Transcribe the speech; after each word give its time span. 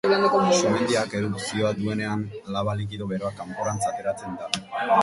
Sumendiak 0.59 1.13
erupzioa 1.19 1.73
duenean, 1.83 2.25
laba 2.57 2.77
likido 2.81 3.13
beroa 3.13 3.33
kanporantz 3.45 3.81
ateratzen 3.93 4.39
da. 4.43 4.53